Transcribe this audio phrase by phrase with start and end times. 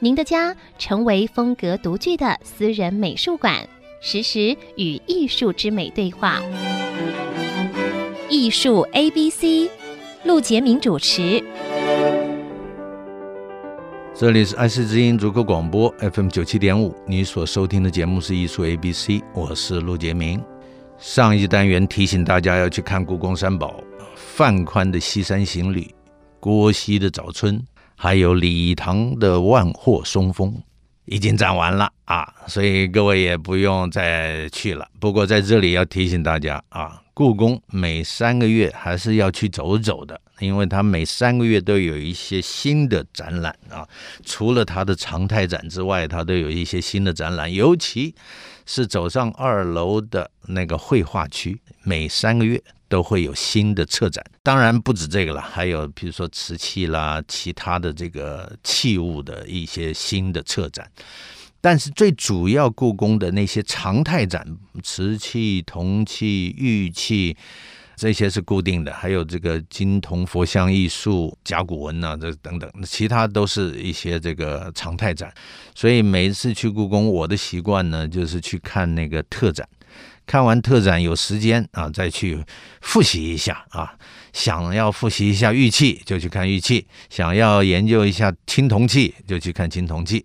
[0.00, 3.68] 您的家成为风格独具的私人美术馆，
[4.00, 6.40] 实时与艺术之美对话。
[8.30, 9.68] 艺术 A B C，
[10.22, 11.42] 陆杰明主持。
[14.14, 20.40] 这里是爱思之音逐客广播 FM 九七点五，你所收听的节目是艺术 A B C，我是陆杰明。
[20.96, 23.82] 上一单元提醒大家要去看故宫三宝：
[24.14, 25.80] 范宽的《西山行旅》，
[26.38, 27.58] 郭熙的《早春》，
[28.00, 30.52] 还有李唐的《万壑松风》，
[31.06, 34.88] 已经展完了啊，所以各位也不用再去了。
[35.00, 40.20] 不过在这里要提醒大家啊，故宫每三个月还是要去走走的。
[40.38, 43.84] 因为它每三个月都有一些新的展览啊，
[44.24, 47.52] 除了它的常态展之外，它都有一些新的展览。
[47.52, 48.14] 尤其
[48.64, 54.24] 是走上二楼的那个绘画区，每三个月都会有新的策展。
[54.42, 60.90] 当然不止这个了，还有比如说瓷器啦，其他的这个器物的一些新的策展。
[61.60, 64.46] 但是最主要，故宫的那些常态展，
[64.82, 67.36] 瓷器、铜器、玉器。
[68.00, 75.34] 这些是固定的，还有这个金铜佛像艺术、甲骨文呐、啊，这等等，其他都是一些这个常态展。
[75.74, 79.68] 所以每一次去故宫，我的习惯呢，就是去看那个特展。
[80.28, 82.44] 看完特展，有时间啊，再去
[82.82, 83.94] 复习一下啊。
[84.34, 90.22] 想要复习一下玉器，就去看玉器；想要研究一下青铜器，就去看青铜器；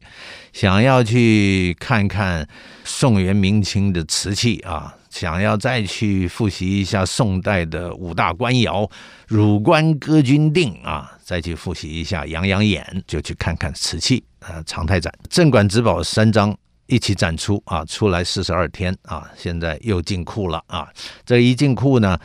[0.51, 2.45] 想要去看看
[2.83, 4.93] 宋元明清的瓷器啊。
[5.09, 8.89] 想要再去复习一下宋代的五大官窑、
[9.27, 15.13] 汝官歌君定啊，再去复习一下养养眼，就去看看瓷器啊，常态展。
[15.29, 16.53] 镇馆之宝三张
[16.93, 20.87] 一起展出啊，出来四十二天啊，现在又进库了啊。
[21.25, 22.15] 这一进库呢，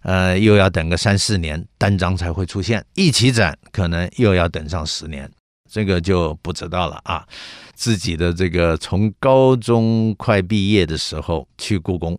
[0.00, 2.82] 呃，又要等个三四年，单张才会出现。
[2.94, 5.30] 一起展可能又要等上十年，
[5.70, 7.22] 这个就不知道了啊。
[7.74, 12.18] 自己的这个从高中快毕业的时候去故宫，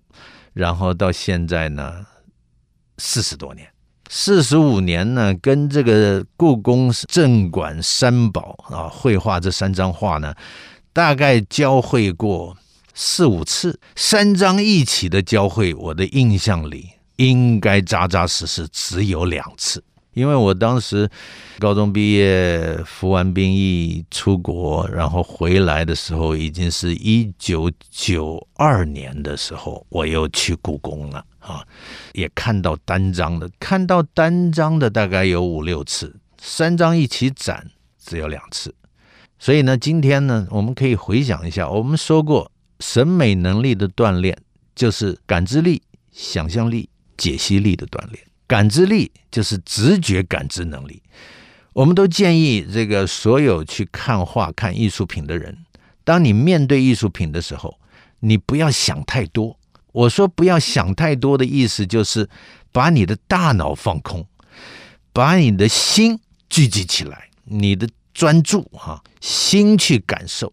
[0.54, 2.06] 然后到现在呢，
[3.00, 3.68] 四十多年，
[4.10, 10.36] 四十五年呢，跟这个故宫镇馆三宝啊，绘画这三张画呢，
[10.96, 12.56] 大概交汇过
[12.94, 19.84] 四五次，三张一起的交汇，我的印象里应该扎扎实实只有两次。
[20.14, 21.10] 因为我当时
[21.60, 31.62] 高中毕业，服完兵役出国，然后回来的时候已经是一九九二年的时候，我又去故宫了啊，
[32.14, 37.70] 也看到单张的，看到单张的大概有五六次，三张一起展
[38.02, 38.74] 只有两次。
[39.38, 44.38] 所以呢，今天呢，我们可以回想一下，我们说过，审美能力的锻炼
[44.76, 45.82] 就是感知力、
[46.12, 48.24] 想象力、解析力的锻炼。
[48.48, 51.02] 感知力就是直觉感知能力。
[51.74, 55.58] 我们都建议这个所有去看画、看艺术品的人，
[56.04, 57.78] 当你面对艺术品的时候，
[58.22, 59.60] 你不要想太多。
[59.92, 62.30] 我说不要想太多的意思就是
[62.72, 64.26] 把你的大脑放空，
[65.12, 66.20] 把你的心
[66.50, 70.52] 聚集起来，你的专注哈，心去感受，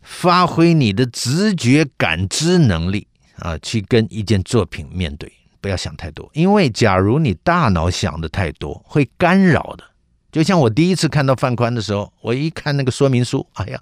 [0.00, 3.06] 发挥你的直觉感知能力
[3.36, 5.30] 啊，去跟一件作品面对。
[5.60, 9.84] 不要想太多，因为假如你大脑想的太多，会干扰的。
[10.32, 13.80] 就像我第一次看到范宽的时候，我一看那个说明书，哎呀，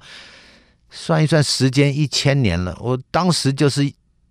[0.90, 3.90] 算一算时间，一千年了，我当时就是。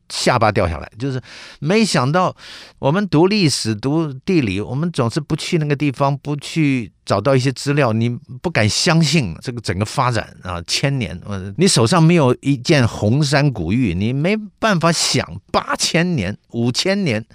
[0.09, 1.21] 下巴掉下来，就是
[1.59, 2.35] 没想到
[2.79, 8.09] 我们读历史、读地理，我们总是不去那个地方，不去找到一些资料，你
[8.41, 11.19] 不敢相信这个整个发展啊，千年，
[11.57, 17.25] 你手上没有一件红山古玉，你没办法想八千年、五千年，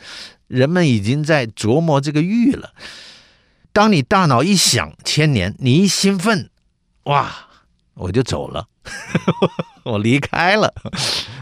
[0.49, 2.70] 人们已经在琢磨这个玉了。
[3.73, 6.50] 当你大脑一想千年，你一兴奋，
[7.05, 7.49] 哇，
[7.94, 8.67] 我就走了，
[9.85, 10.73] 我离开了。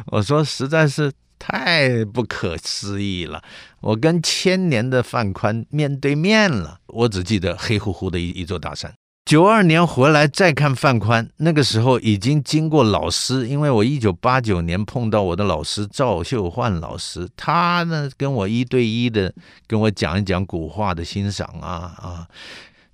[0.06, 1.12] 我说实在是。
[1.44, 3.42] 太不可思议了！
[3.80, 6.78] 我跟千年的范宽面对面了。
[6.86, 8.94] 我只记得黑乎乎的一一座大山。
[9.24, 19.34] 九二年回来再看范宽，那个时候已经经过老师，因为我一九八九年碰到我的老师赵秀焕老师，他呢跟我一对一的
[19.66, 22.28] 跟我讲一讲古画的欣赏啊啊，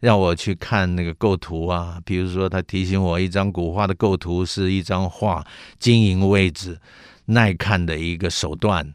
[0.01, 5.45] 让我去看那个构图啊，比如说他提醒我一张古画的构图是一张画，
[5.79, 6.79] 经营位置，
[7.27, 8.95] 耐看的一个手段，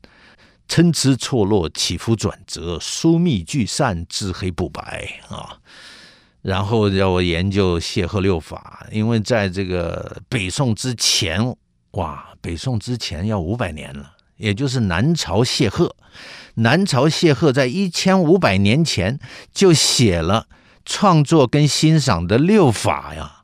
[0.67, 5.59] 参差错落，起伏转折，疏密聚散，至黑不白啊。
[6.41, 11.55] 然后要我研究谢赫六法，因为在这个北宋之前，
[11.91, 15.95] 哇，北宋之前要五百年了，也就是南朝谢赫。
[16.55, 19.19] 南朝谢赫在一千五百年前
[19.53, 20.47] 就写了
[20.85, 23.43] 创作跟欣赏的六法呀。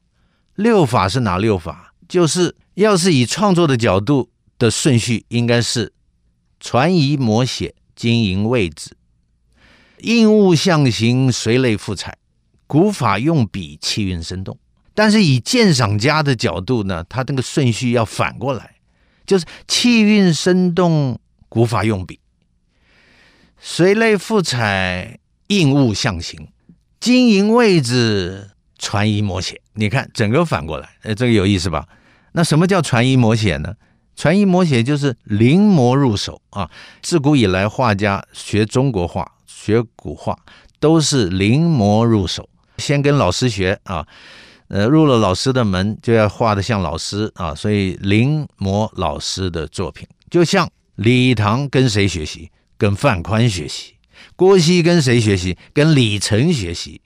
[0.55, 1.93] 六法是哪六法？
[2.07, 5.93] 就是要是以创作的角度的顺序，应该是
[6.59, 8.97] 传移摹写、经营位置、
[9.99, 12.17] 应物象形、随类赋彩。
[12.67, 14.59] 古法用笔，气韵生动，
[14.93, 18.75] 但是以鉴赏家的角度呢，他这个顺序要反过来，
[19.25, 22.19] 就是气韵生动，古法用笔，
[23.59, 26.49] 随类赋彩，应物象形，
[26.99, 29.61] 经营位置，传移摹写。
[29.73, 31.87] 你看整个反过来，哎，这个有意思吧？
[32.33, 33.73] 那什么叫传移摹写呢？
[34.15, 36.69] 传移摹写就是临摹入手啊。
[37.01, 40.37] 自古以来，画家学中国画、学古画，
[40.79, 42.49] 都是临摹入手。
[42.77, 44.05] 先跟老师学啊，
[44.67, 52.51] 呃，入了老师的门就要画得像老师啊，所以临摹老师的作品，就像李唐跟谁学习？
[52.77, 53.95] 跟范宽学习。
[54.39, 55.57] 郭熙跟谁学习？
[55.73, 57.01] 跟李成学习。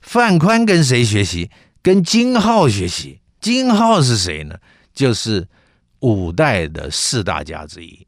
[0.00, 1.50] 范宽跟谁学习？
[1.82, 3.20] 跟金浩学习。
[3.38, 4.56] 金浩是谁呢？
[4.94, 5.46] 就是
[6.00, 8.06] 五代的四大家之一。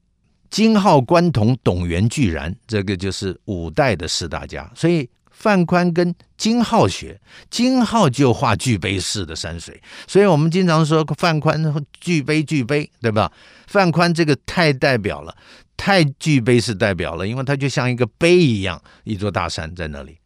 [0.49, 5.07] 金浩、关同、董源、巨然，这个就是五代的四大家，所以。
[5.39, 7.21] 范宽跟金浩学，
[7.51, 11.63] 金浩就画巨碑式的山水，所以我们经常说范宽
[12.01, 13.31] 巨碑巨碑，对吧？
[13.67, 15.37] 范宽这个太代表了，
[15.77, 20.19] 太巨碑是代表了，因为它就像一个碑一样，一座大山在那里。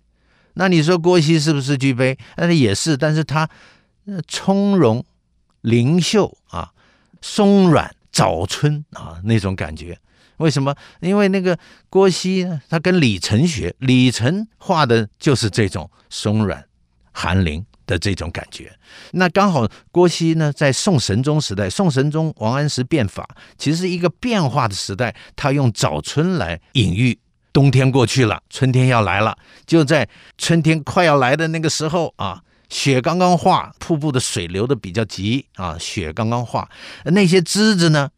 [0.54, 2.18] 那你说郭熙是不是巨碑？
[2.36, 3.48] 那也是，但是他
[4.26, 5.04] 从容
[5.60, 6.72] 灵秀啊，
[7.20, 9.98] 松软早春啊那种感觉。
[10.38, 10.74] 为什么？
[11.00, 11.58] 因为那个
[11.88, 16.66] 郭熙，他跟李成学，李成画的就是这种松软、
[17.12, 18.72] 寒灵的这种感觉。
[19.10, 23.28] 那刚好郭熙呢，在宋神宗时代，宋神宗王安石变法，
[23.58, 25.14] 其实一个变化的时代。
[25.34, 27.18] 他用早春来隐喻
[27.52, 29.36] 冬天过去了，春天要来了。
[29.66, 30.08] 就在
[30.38, 36.70] 春天快要来的那个时候啊，雪刚刚化，瀑布的水流的比较急啊，雪刚刚化，
[37.04, 38.10] 那些枝子呢，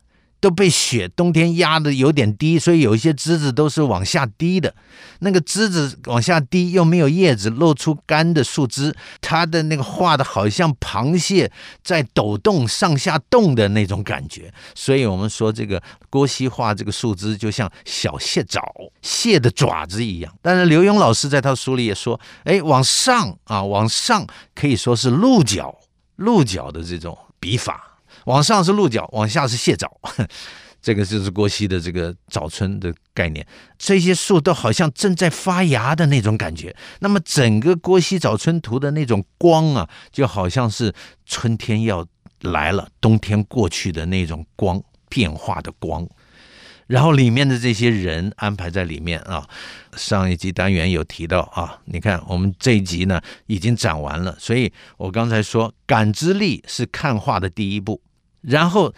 [0.43, 4.75] 都被雪冬天压的有点低，所以有一些枝子都是往下滴的。
[5.21, 11.49] 那个枝子往下滴，又没有叶子，露出干的树枝，它的那个画的好像螃蟹
[11.85, 14.53] 在抖动、上下动的那种感觉。
[14.75, 15.81] 所以我们说这个
[16.11, 18.61] 郭熙画这个树枝就像小蟹爪、
[19.01, 20.35] 蟹的爪子一样。
[20.43, 25.73] 但是刘墉老师在他书里也说，哎，往上啊，往上可以说是鹿角、
[26.17, 27.92] 鹿角的这种笔法。
[28.27, 29.91] 往上是鹿角，往下是蟹爪，
[30.83, 33.47] 这个就是郭熙的这个早春的概念。
[33.79, 36.75] 这些树都好像正在发芽的那种感觉。
[37.01, 40.93] 那么整个郭熙早春图的那种光啊，就好像是
[41.25, 42.07] 春天要
[42.41, 46.07] 来了，冬天过去的那种光，变化的光。
[46.93, 49.49] 然后里面的这些人安排在里面啊，
[49.97, 58.03] 上一集单元有提到啊，你看我们这一集呢已经讲完了，所以我刚才说感知力是看画的第一步。
[58.43, 58.93] 然后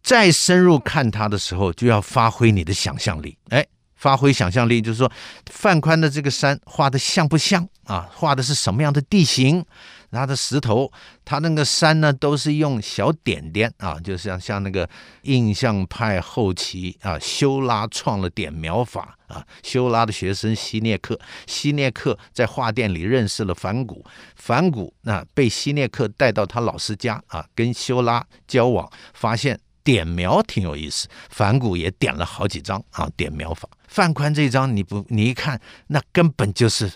[0.00, 3.36] 再深入看它的时候，就要发挥你的想象力。
[3.48, 3.66] 哎，
[4.00, 5.10] 发挥想象力，就是说
[5.52, 8.08] 范宽的这个山画的像不像啊？
[8.10, 9.62] 画的是什么样的地形？
[10.10, 10.90] 它的石头，
[11.24, 14.88] 它那个山呢，都是用小点点啊，就像像那个
[15.22, 19.44] 印象派后期啊，修拉创了点描法啊。
[19.62, 24.04] 修拉的学生希涅克，希涅克在画店里认识了梵谷，
[24.34, 33.68] 梵谷那被希涅克带到他老师家啊，跟修拉交往，发现点描挺有意思，梵谷也点了好几张啊，点描法。
[33.88, 36.92] 范宽这张你不你一看，那根本就是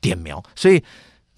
[0.00, 0.82] 点描，所以。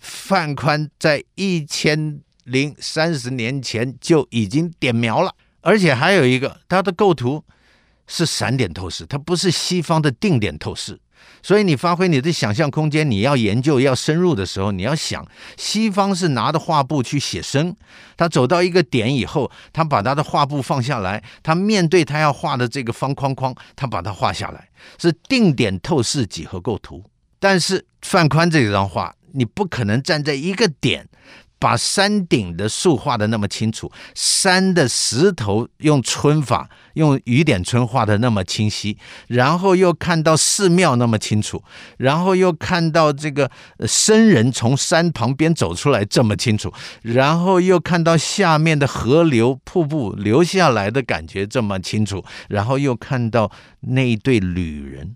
[0.01, 7.43] 范宽在一千零三十年前就已经点描了，而且还有一个，他的构图
[8.07, 11.01] 是散点透视，它不是西方的定点透视。
[11.43, 17.75] 所以你发挥你的想象空间，你要研究要深入的时候，你要想，西方是拿着画布去写生，
[18.17, 27.05] 他走到一个点以后，他把他的画布放下来，他面对他要画的这个方框框，他把它画下来，是定点透视几何构图。
[27.39, 29.15] 但是范宽这张画。
[29.33, 31.07] 你不可能站在一个点，
[31.59, 38.97] 把山顶的树画的那么清楚，山的石头用皴法，用雨点皴画的那么清晰，
[39.27, 41.63] 然后又看到寺庙那么清楚，
[41.97, 43.51] 然后又看到这个
[43.87, 46.73] 僧人从山旁边走出来这么清楚，
[47.03, 53.51] 然后又看到下面的河流瀑布流下来的感觉这么清楚，然后又看到
[53.81, 55.15] 那一对旅人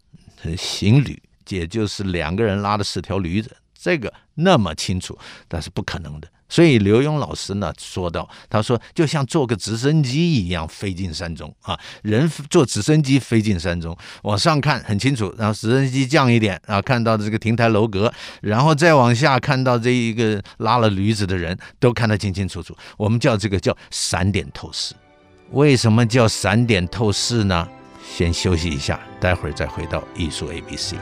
[0.56, 3.56] 行旅，也就是两个人拉的十条驴子。
[3.82, 5.18] 这个那么清楚，
[5.50, 6.28] 那是不可能的。
[6.48, 18.12] 所以刘墉老师呢说到：“他说就像坐个直升机一样飞进山中啊，人坐直升机飞进山中，往上看很清楚，然后直升机降一点啊，看到这个亭台楼阁，
[18.42, 22.76] 然后再往下看到这一个拉了驴子的人都看得清清楚楚。
[22.96, 24.94] 我们叫这个叫闪点透视。
[25.50, 27.66] 为什么叫闪点透视呢？
[28.14, 30.94] 先休息一下，待会儿再回到艺术 ABC。”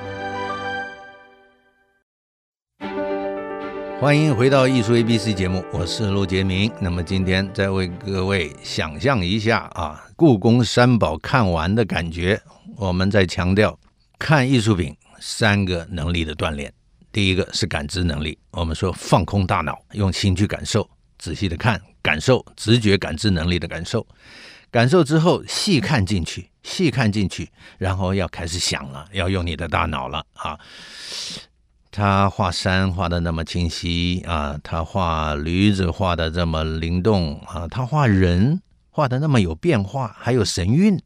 [4.01, 6.73] 欢迎回到艺术 ABC 节目，我是陆杰明。
[6.81, 12.41] 那么今天再为各位想象一下啊，故宫三宝看完的感觉。
[12.77, 13.79] 我们再强调，
[14.19, 16.73] 看艺术品三个能力的锻炼。
[17.13, 20.89] 第一个是感知能力，我们说放空大脑，用心去感受，
[21.19, 24.07] 仔细的看，感受，直觉感知能力的感受。
[24.71, 30.59] 感受之后，细看进去，细看进去，然后要开始想了，要用你的大脑了啊。
[31.91, 41.01] 他画山画的那么清晰啊，他画驴子画的这么灵动啊，他画人画的那么有变化，还有神韵。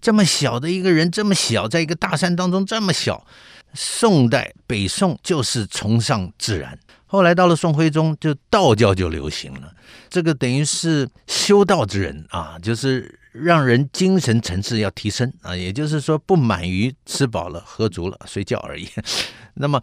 [0.00, 3.26] 这么小的一个人，这么小，在一个大山当中这么小。
[3.72, 9.72] 宋代北宋就是崇尚自然，后来到了宋徽宗，就道教就流行了。
[10.08, 18.88] 这个等于是修道之人啊，就是让人精神层次要提升啊，也就是说不满于吃饱了喝足了睡觉而已。
[19.54, 19.82] 那么。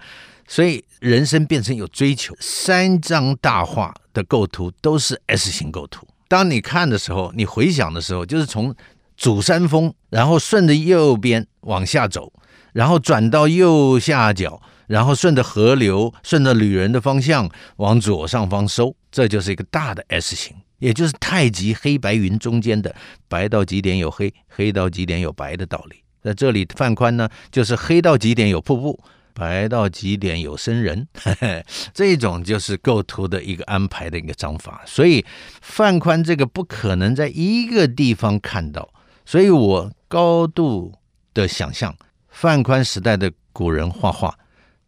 [0.50, 6.08] 所以人生变成有追求，三张大画的构图都是 S 型构图。
[6.30, 8.74] 当你看的时候，你回想的时候，就是从
[9.18, 12.32] 主山峰，然后顺着右边往下走，
[12.72, 22.96] 然后转到右下角，然后顺着河流，顺着旅人的方向往左上方收，这就是一个大的 S 型，也就是太极黑白云中间的
[23.28, 26.04] 白到极点有黑，黑到极点有白的道理。
[26.22, 29.00] 在这里，范宽呢，就是黑到极点有瀑布。
[29.34, 34.82] 白到极点有僧人，呵呵，这种就是构图的一个安排的一个章法。
[34.88, 35.24] 所以
[35.62, 38.92] 范宽这个不可能在一个地方看到，
[39.28, 40.92] 所以我高度
[41.36, 41.96] 的想象，
[42.30, 44.36] 范宽时代的古人画画，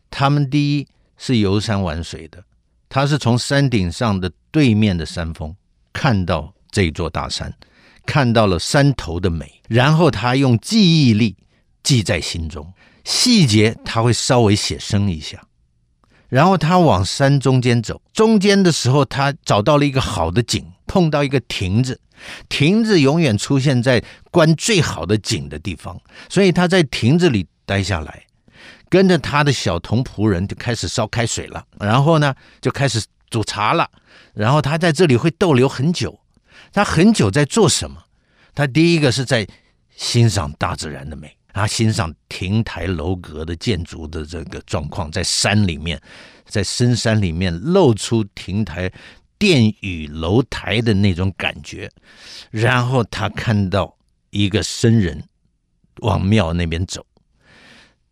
[0.10, 2.44] 他们第一是游山玩水的，
[2.90, 5.56] 他是从山顶上的对面的山峰
[5.94, 7.54] 看到这座大山，
[8.06, 11.36] 看到了山头的美，然后他用记忆力
[11.84, 12.74] 记在心中。
[13.06, 15.42] 细节他会稍微写生一下，
[16.28, 22.00] 然后他往山中间走，中间的时候他找到了一个好的景，碰到一个亭子，
[22.50, 28.26] 亭子永远出现在观最好的景的地方，所以他在亭子里待下来，
[28.90, 33.90] 跟着他的小童仆人就开始烧开水了，然后呢就开始煮茶了，
[34.34, 36.20] 然后他在这里会逗留很久，
[36.72, 38.04] 他很久在做什么？
[38.54, 39.48] 他第一个是在
[39.96, 41.36] 欣赏大自然的美。
[41.52, 46.00] 他欣赏亭台楼阁的建筑的这个状况，在山里面，
[46.46, 48.90] 在深山里面露出亭台、
[49.38, 51.92] 殿宇、楼台的那种感觉。
[52.52, 53.98] 然后他看到
[54.30, 55.22] 一个僧人
[56.02, 57.06] 往庙那边走，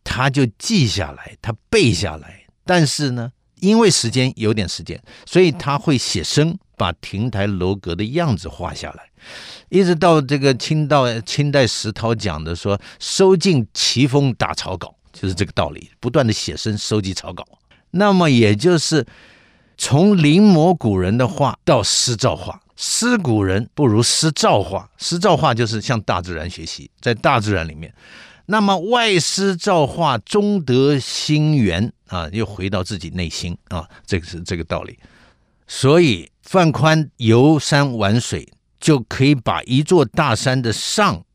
[0.03, 2.47] 他就记下来，他背下来。
[2.65, 9.03] 但是呢，因为时间有点时间，所以他会写生，把亭台楼阁的样子画下来。
[9.69, 17.45] 一直到这个清道清代石涛讲的说，收尽奇峰打草稿，就是这个道理，不断的写生收集草稿。
[17.91, 19.05] 那么也就是
[19.77, 27.93] 从临摹古人的画到师造画，师古人不如师造画，师造画就是向大自然学习，在大自然里面。
[28.47, 34.97] 那么外师造化，终得心源啊，又回到自己内心啊，这个是这个道理。
[35.67, 38.51] 所以范宽游山玩水。
[38.79, 41.25] 就可以把一座大山的上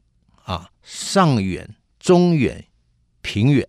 [0.44, 2.64] 啊上远、中远、
[3.20, 3.66] 平远，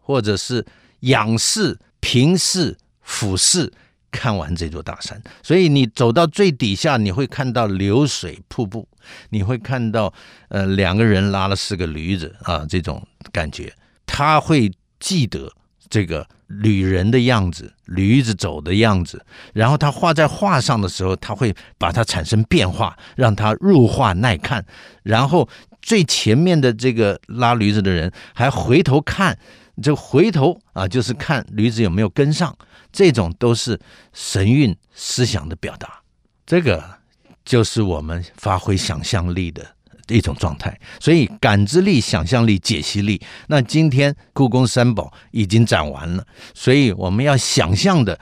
[0.00, 0.66] 或者是
[1.00, 3.72] 仰视、平视、俯视
[4.10, 5.22] 看完这座大山。
[5.44, 8.88] 所以你走到最底下，你会看到流水瀑布，
[9.30, 10.12] 你会看到
[10.48, 13.74] 呃两个人拉了四个驴子啊这种感觉，
[14.06, 15.52] 他会记得
[15.88, 16.26] 这个。
[16.46, 24.64] 旅人的样子，驴子走的样子，然后他画在画上的时候，他会把它产生变化，让它入画耐看。
[25.02, 25.48] 然后
[25.80, 29.36] 最前面的这个拉驴子的人还回头看
[29.82, 32.56] 这回头啊，就是看驴子有没有跟上，
[32.92, 33.80] 这种都是
[34.12, 36.02] 神韵思想的表达。
[36.46, 36.98] 这个
[37.44, 39.64] 就是我们发挥想象力的
[40.08, 40.78] 一种状态。
[41.00, 43.20] 所以感知力、想象力、解析力。
[43.48, 48.18] 那今天故宫三宝已经展完了，所以我们要想象的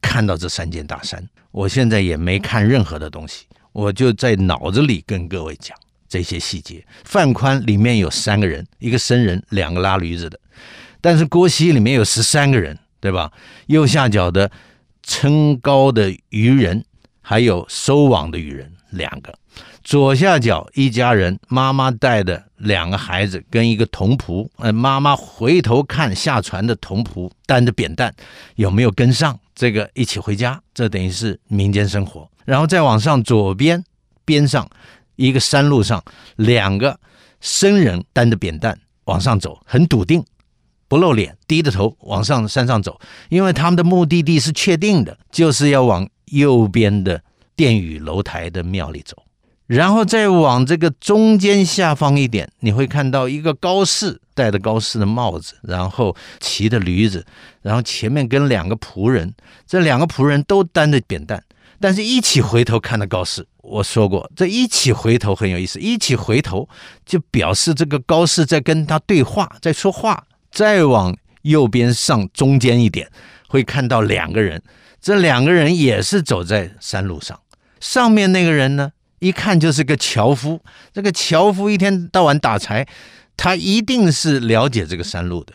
[0.00, 1.26] 看到这三件大山。
[1.50, 5.76] 我现在也没看任何的东西，我就在脑子里跟各位讲。
[6.10, 10.38] 这些细节，范宽里面有三个人，一个僧人，两个拉驴子的；
[11.02, 13.30] 但是郭熙里面有十三个人，对吧？
[13.66, 14.50] 右下角的
[15.02, 16.82] 撑高的渔人，
[17.28, 19.30] 还有收网的渔人两个；
[19.84, 28.10] 左下角一家人，妈妈带的两个孩子跟一个童仆，呃，妈妈回头看下船的童仆担着扁担
[28.54, 32.26] 有没有跟上，这个一起回家，这等于是民间生活。
[32.46, 33.84] 然后再往上，左边
[34.24, 34.66] 边上。
[35.16, 36.02] 一个山路上，
[36.36, 36.98] 两个
[37.42, 40.24] 僧人担着扁担往上走，很笃定，
[40.86, 47.22] 不露脸，低着头往上山上走，因为他们的目的地是确定的，就是要往右边的
[47.56, 49.16] 殿宇楼台的庙里走，
[49.66, 57.24] 然后再往这个中间下方一点，你会看到一个高士戴着高士的帽子，然后骑着驴子，
[57.62, 59.34] 然后前面跟两个仆人，
[59.66, 61.42] 这两个仆人都担着扁担。
[61.80, 65.78] 但是，一起回头看的高士，我说过，这一起回头很有意思。
[65.78, 66.68] 一起回头
[67.06, 70.24] 就表示这个高士在跟他对话，在说话。
[70.50, 73.08] 再往右边上中间一点，
[73.46, 74.60] 会看到两个人，
[75.00, 77.38] 这两个人也是走在山路上。
[77.80, 80.60] 上面那个人呢，一看就是个樵夫。
[80.92, 82.86] 这个樵夫一天到晚打柴，
[83.36, 85.54] 他一定是了解这个山路的。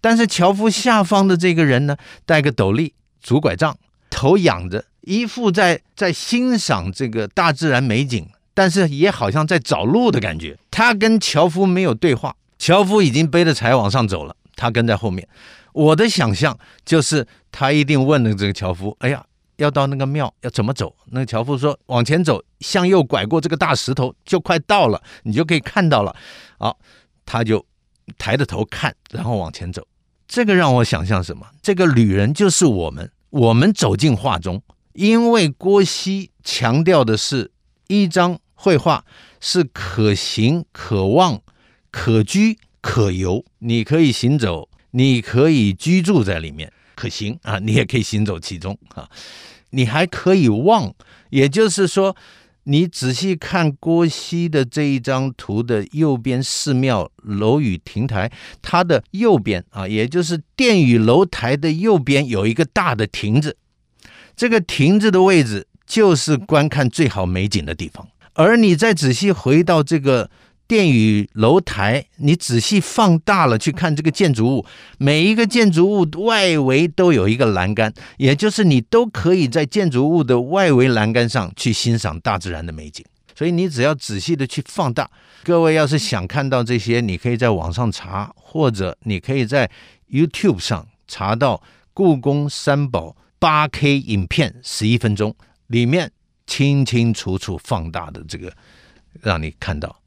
[0.00, 3.76] 但是樵夫下方的这个人呢，带个斗笠，拄拐杖，
[4.08, 4.84] 头仰着。
[5.02, 10.58] 一副在在欣赏这个大自然美景，但是也好像在找路的感觉。
[10.70, 15.26] 他跟樵夫没有对话，樵夫已经背着柴往上走了，他跟在后面。
[15.72, 19.24] 我的想象就是，他一定问了这个樵夫：“哎呀，
[19.56, 26.14] 要到那个庙要怎么走？”那个樵夫说：“往前走，向右拐过这个大石头，就快到了，你就可以看到了。”
[26.58, 26.78] 好，
[27.24, 27.64] 他就
[28.18, 29.86] 抬着头看，然后往前走。
[30.26, 31.46] 这个让我想象什么？
[31.60, 34.62] 这个旅人就是我们，我们走进画中。
[34.92, 37.52] 因为郭熙强调的是
[37.86, 39.04] 一张绘画
[39.40, 41.40] 是可行、可望、
[41.92, 49.08] 可居、可游，你可以行走，你可以居住在里面，可行啊，你也可以行走其中啊，
[49.70, 50.92] 你还可以望，
[51.30, 52.16] 也就是说，
[52.64, 63.56] 你仔细看郭熙的这一张图的右边寺庙楼宇亭台，它的右边啊，也就是殿宇楼台的右边有一个大的亭子。
[64.36, 70.30] 这个亭子的位置就是观看最好美景的地方，而你再仔细回到这个
[70.70, 74.64] 殿宇楼台，你仔细放大了去看这个建筑物，
[74.98, 83.04] 每一个建筑物外围都有一个栏杆，也就是你都可以在建筑物的外围栏杆上去欣赏大自然的美景。
[83.34, 85.10] 所以你只要仔细的去放大。
[85.42, 89.68] 各位要是想看到这些，你可以在网上查，或者你可以在
[90.08, 91.60] YouTube 上查到
[91.92, 93.16] 故宫三宝。
[93.40, 95.34] 八 K 影片十一分钟，
[95.66, 96.12] 里面
[96.46, 98.52] 清清楚楚放大的这个，
[99.20, 99.99] 让你看到，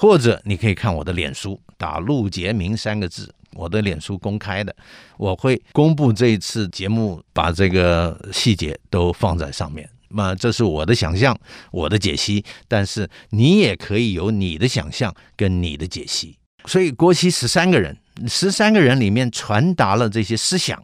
[0.00, 4.72] 或者你可以看我的脸书，打陆杰明三个字，我的脸书公开的，
[5.16, 9.90] 我会公布这一次节目，把这个细节都放在上面。
[10.10, 11.36] 那这是我的想象，
[11.72, 16.38] 我的解析，但是你也可以有你的想象跟你的解析。
[16.66, 20.80] 所以郭熙十三个人，十三个人里面传达了这些思想，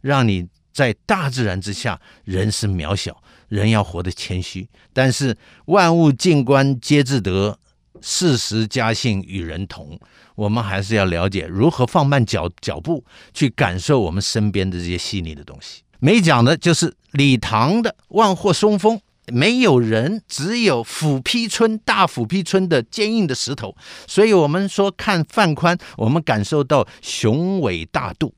[0.00, 0.46] 让你。
[0.74, 4.68] 在大自然之下，人是渺小，人要活得谦虚。
[4.92, 5.36] 但是
[5.66, 7.56] 万物静观皆自得，
[8.06, 9.98] 四时佳兴与人同。
[10.34, 15.82] 我们还是要了解如何放慢脚脚步，去感受我们身边的这些细腻的东西。
[16.00, 19.00] 没讲的就是李唐的万壑松风，
[19.32, 23.74] 没有人，只有斧劈村大斧劈村的坚硬的石头。
[24.06, 28.34] 所以我们说看范宽，我们感受到雄伟大度。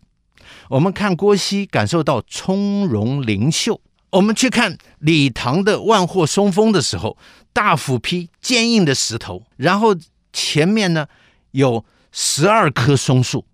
[0.69, 3.81] 我们看郭熙，感受到从容灵秀。
[4.11, 7.19] 我们去看李唐的万壑松风的时候，
[7.53, 9.95] 大斧劈坚硬的石头，然后
[10.33, 11.07] 前面呢
[11.51, 13.45] 有十二棵松树，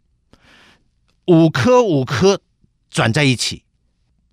[1.27, 2.41] 五棵五棵
[2.91, 3.65] 转在一起，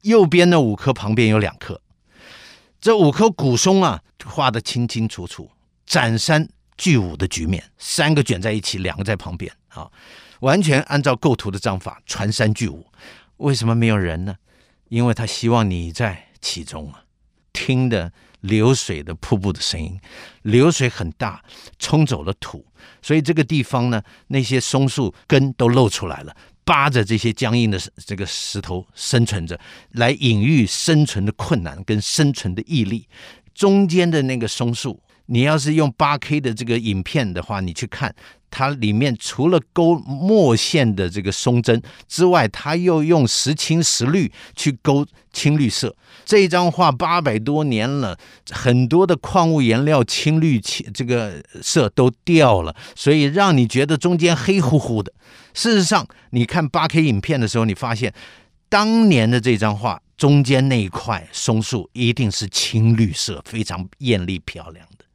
[0.02, 1.82] 右边的五棵旁边有两棵，
[2.80, 5.50] 这五棵古松啊画的清清楚楚，
[5.86, 9.90] 斩山拒五的局面，三个卷在一起，两个在旁边啊。
[10.42, 12.86] 完全按照构图的章法，传山拒五。
[13.38, 14.36] 为什么没有人呢？
[14.90, 17.04] 因为他希望你在其中啊，
[17.54, 20.00] 听的流水的瀑布的声音，
[20.42, 21.44] 流水很大，
[21.78, 22.66] 冲走了土，
[23.02, 29.60] 所以这个地方呢，那些松树根都露出来了，扒着这些僵硬的这个石头生存着，
[29.92, 33.08] 来隐喻生存的困难跟生存的毅力。
[33.54, 38.14] 中间的那个松树，你要是用八 K 的这个影片的话，你去看。
[38.52, 45.96] 它里面除了勾墨线的这个松针之外，它又用石青、石绿去勾青绿色。
[46.26, 48.18] 这一张画八百多年了，
[48.50, 55.14] 很多的矿物颜料青绿青这个色都掉了，所以让你觉得中间黑乎乎的。
[55.54, 58.12] 事实上，你看八 K 影片的时候，你发现
[58.68, 65.06] 当年的这张画中间那一块松树一定是青绿色，非常艳丽漂亮的。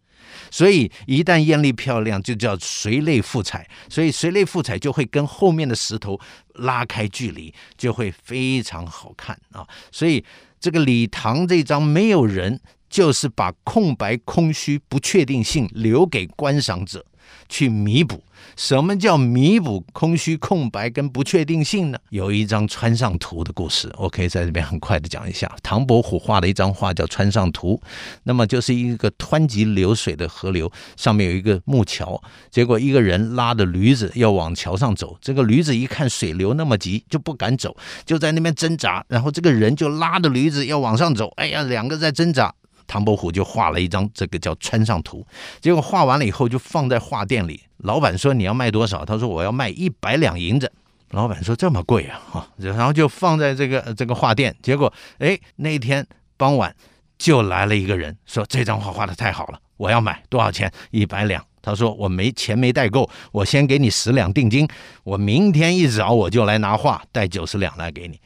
[0.55, 3.69] 所以一旦艳丽漂亮，就叫随类赋彩。
[3.89, 6.21] 所以随类赋彩就会跟后面的石头
[6.55, 9.67] 拉开距离，就会非常好看啊。
[9.91, 10.25] 所以
[10.61, 12.61] 这个礼堂这张没有人，
[12.95, 17.05] 就是把空白、空虚、不确定性留给观赏者。
[17.49, 18.23] 去弥补，
[18.57, 21.99] 什么叫弥补空虚、空白跟不确定性呢？
[22.11, 25.51] 有一张川上图的故事，我可以在这边很快的讲一下。
[25.61, 27.81] 唐伯虎画了一张画叫《川上图》，
[28.23, 37.77] 那么就是一个湍急流水的河流，上面有一个木桥，结果一个人拉着驴子要往桥上走，这个驴子一看水流那么急，就不敢走，
[38.07, 42.55] 就在那边挣扎，然后这个人就拉着驴子要往上走，哎呀，两个在挣扎。
[42.87, 45.21] 唐伯虎就画了一张这个叫《川上图》，
[45.61, 47.61] 结果画完了以后就放在画店里。
[47.79, 50.73] 老板说：“你要卖多少？”他说：“我要卖一百两银子。”
[51.11, 54.55] 老板说：“这么贵啊！”哈，然后就放在这个这个画店。
[54.63, 56.75] 结果，哎，那天傍晚
[57.19, 60.73] 就来了一个人，说：“这张画画的太好了，我要买多少钱？
[60.91, 64.67] 一百两。”他说：“我没钱没带够，我先给你十两定金，
[65.03, 68.19] 我明天一早我就来拿画，带九十两来给你。”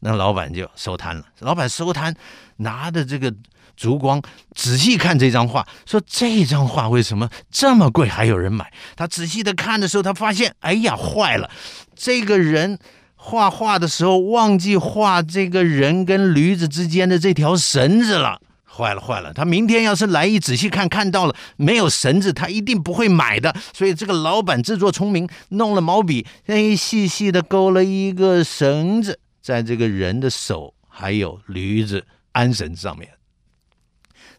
[0.00, 1.24] 那老板就收摊了。
[1.38, 2.14] 老板收摊，
[2.56, 3.34] 拿着这个。
[3.76, 4.22] 烛光
[4.54, 8.72] 仔细看这张画，说这张画为什么这么贵，还有人买？
[8.96, 11.50] 他仔细的看的时候，他发现，哎呀，坏了！
[11.96, 12.78] 这个人
[13.14, 19.32] 画画的时候忘记画这个人跟驴子之间的这条绳子了，坏了，坏了！
[19.32, 23.54] 他明天要是来一仔细看，看到了没有绳子，他一定不会买的。
[23.72, 33.08] 所以这个老板自作聪明，弄了毛笔，哎，细细的勾了一个绳子，在这个人的手还有驴子安绳上面。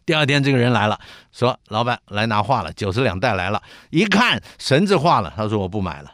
[0.06, 0.96] 第二天，这个人来了，
[1.32, 3.60] 说：“老板来拿画了，九十两带来了。
[3.90, 6.12] 一看绳子画了，他说我不买了。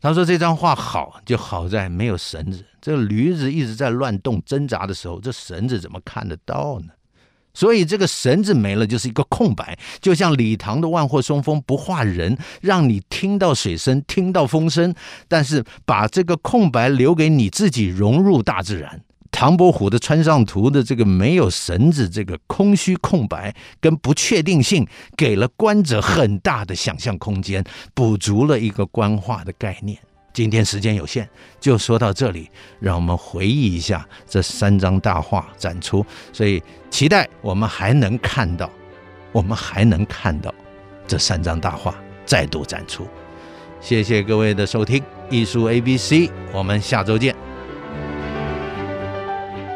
[0.00, 2.64] 他说这张画好，就好在没有绳子。
[2.80, 6.92] 这驴子一直在乱动挣扎的时候，这绳子怎么看得到呢？
[7.54, 9.76] 所以这个绳子没了，就是一个空白。
[10.00, 14.94] 就像礼堂的万壑松风不画人，让你听到水声，听到风声，
[15.26, 29.98] 但是把这个空白留给你自己，融入大自然。”唐伯虎的川上图的这个没有绳子，这个空虚空白跟不确定性，给了观者很大的想象空间，补足了一个官画的概念。
[30.32, 31.28] 今天时间有限，
[31.60, 38.70] 就说到这里，让我们回忆一下这三张大画展出，所以期待我们还能看到，
[39.32, 40.54] 我们还能看到
[41.06, 43.06] 这三张大画再度展出。
[43.80, 47.41] 谢谢各位的收听，艺术 ABC，我们下周见。